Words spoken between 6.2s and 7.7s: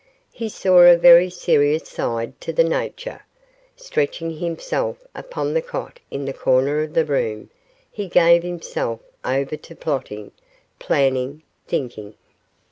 the corner of the room